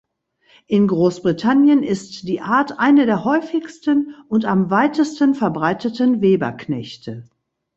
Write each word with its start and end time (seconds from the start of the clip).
In 0.65 0.87
Großbritannien 0.87 1.83
ist 1.83 2.27
die 2.27 2.41
Art 2.41 2.79
eine 2.79 3.05
der 3.05 3.23
häufigsten 3.23 4.15
und 4.29 4.45
am 4.45 4.71
weitesten 4.71 5.35
verbreiteten 5.35 6.21
Weberknechte. 6.21 7.25